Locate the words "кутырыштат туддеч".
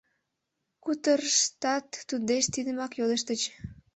0.83-2.43